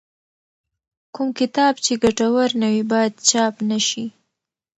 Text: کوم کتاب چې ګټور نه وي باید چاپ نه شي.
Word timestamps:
کوم 1.15 1.27
کتاب 1.39 1.73
چې 1.85 1.93
ګټور 2.03 2.49
نه 2.61 2.67
وي 2.73 2.83
باید 2.91 3.13
چاپ 3.29 3.55
نه 3.69 3.79
شي. 3.87 4.05